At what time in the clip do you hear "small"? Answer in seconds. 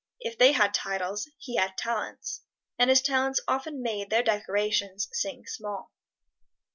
5.45-5.91